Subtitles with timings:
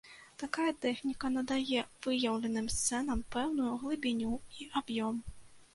[0.43, 5.27] Такая тэхніка надае выяўленым сцэнам пэўную глыбіню і аб'ём.